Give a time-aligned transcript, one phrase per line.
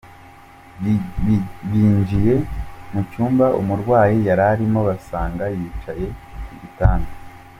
[1.69, 2.33] Binjiye
[2.91, 6.05] mu cyumba umurwayi yari arimo, basanga yicaye
[6.45, 7.11] ku gitanda.